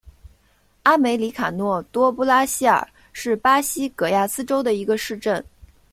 [0.81, 5.45] 阿梅里卡诺多布拉西尔是巴西戈亚斯州的一个市镇。